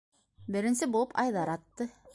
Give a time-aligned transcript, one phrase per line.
[0.55, 1.91] Беренсе булып Айҙар атты.